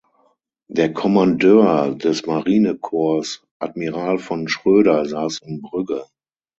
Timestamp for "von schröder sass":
4.17-5.41